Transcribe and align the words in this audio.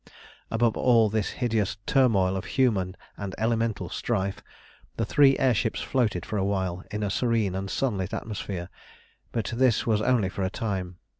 Above 0.49 0.75
all 0.75 1.09
this 1.11 1.29
hideous 1.29 1.77
turmoil 1.85 2.35
of 2.35 2.45
human 2.57 2.97
and 3.17 3.35
elemental 3.37 3.87
strife, 3.87 4.41
the 4.97 5.05
three 5.05 5.37
air 5.37 5.53
ships 5.53 5.79
floated 5.79 6.25
for 6.25 6.37
awhile 6.39 6.83
in 6.89 7.03
a 7.03 7.09
serene 7.11 7.53
and 7.53 7.69
sunlit 7.69 8.11
atmosphere. 8.11 8.67
But 9.31 9.53
this 9.55 9.85
was 9.85 10.01
only 10.01 10.27
for 10.29 10.41
a 10.41 10.49
time. 10.49 10.97